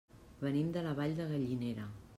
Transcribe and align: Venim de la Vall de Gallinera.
Venim 0.45 0.71
de 0.77 0.83
la 0.87 0.95
Vall 1.01 1.15
de 1.21 1.29
Gallinera. 1.35 1.89